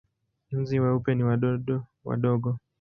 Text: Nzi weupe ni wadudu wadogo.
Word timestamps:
Nzi 0.59 0.75
weupe 0.83 1.11
ni 1.15 1.23
wadudu 1.27 1.75
wadogo. 2.07 2.51